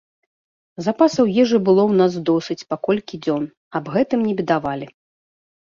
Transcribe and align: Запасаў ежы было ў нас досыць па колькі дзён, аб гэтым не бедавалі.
Запасаў 0.85 1.25
ежы 1.43 1.57
было 1.67 1.83
ў 1.91 1.93
нас 2.01 2.13
досыць 2.31 2.67
па 2.73 2.81
колькі 2.89 3.21
дзён, 3.27 3.43
аб 3.81 3.85
гэтым 3.99 4.19
не 4.31 4.37
бедавалі. 4.43 4.87